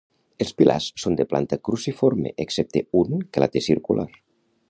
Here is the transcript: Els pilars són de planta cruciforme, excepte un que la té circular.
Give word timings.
Els 0.43 0.53
pilars 0.61 0.87
són 1.03 1.17
de 1.19 1.25
planta 1.33 1.59
cruciforme, 1.69 2.33
excepte 2.45 2.83
un 3.03 3.23
que 3.35 3.45
la 3.47 3.51
té 3.57 3.63
circular. 3.69 4.09